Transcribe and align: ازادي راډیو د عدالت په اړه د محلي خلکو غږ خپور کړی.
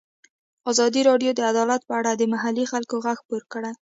ازادي 0.71 1.01
راډیو 1.09 1.31
د 1.35 1.39
عدالت 1.51 1.81
په 1.85 1.93
اړه 1.99 2.11
د 2.15 2.23
محلي 2.33 2.65
خلکو 2.71 2.95
غږ 3.05 3.17
خپور 3.21 3.41
کړی. 3.53 3.71